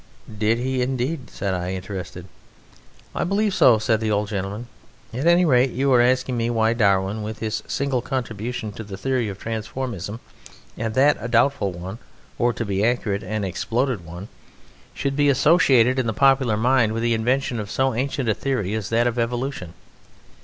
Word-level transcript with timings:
"Did 0.35 0.57
he, 0.57 0.81
indeed?" 0.81 1.29
said 1.29 1.53
I, 1.53 1.73
interested. 1.73 2.25
"I 3.13 3.23
believe 3.23 3.53
so," 3.53 3.77
said 3.77 3.99
the 3.99 4.09
old 4.09 4.29
gentleman; 4.29 4.65
"at 5.13 5.27
any 5.27 5.45
rate 5.45 5.69
you 5.73 5.89
were 5.91 6.01
asking 6.01 6.37
me 6.37 6.49
why 6.49 6.73
Darwin, 6.73 7.21
with 7.21 7.37
his 7.37 7.61
single 7.67 8.01
contribution 8.01 8.71
to 8.71 8.83
the 8.83 8.97
theory 8.97 9.29
of 9.29 9.37
transformism, 9.37 10.19
and 10.75 10.95
that 10.95 11.17
a 11.19 11.27
doubtful 11.27 11.71
one 11.71 11.99
or, 12.39 12.51
to 12.51 12.65
be 12.65 12.83
accurate, 12.83 13.21
an 13.21 13.43
exploded 13.43 14.03
one 14.03 14.27
should 14.95 15.15
be 15.15 15.29
associated 15.29 15.99
in 15.99 16.07
the 16.07 16.13
popular 16.13 16.57
mind 16.57 16.93
with 16.93 17.03
the 17.03 17.13
invention 17.13 17.59
of 17.59 17.69
so 17.69 17.93
ancient 17.93 18.27
a 18.27 18.33
theory 18.33 18.73
as 18.73 18.89
that 18.89 19.05
of 19.05 19.19
evolution. 19.19 19.75